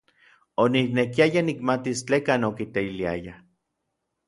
Oniknekiaya 0.63 1.43
nikmatis 1.51 2.03
tlekan 2.09 2.49
okiteiliayaj. 2.51 3.31